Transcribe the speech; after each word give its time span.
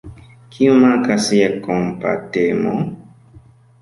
Kiu 0.55 0.77
mankas 0.83 1.29
je 1.39 1.49
kompatemo? 1.67 2.77